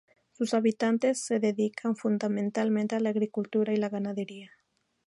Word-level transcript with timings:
Sus 0.31 0.55
habitantes 0.55 1.23
se 1.23 1.39
dedican 1.39 1.95
fundamentalmente 1.95 2.95
a 2.95 2.99
la 2.99 3.11
agricultura 3.11 3.71
y 3.71 3.77
la 3.77 3.89
ganadería. 3.89 4.51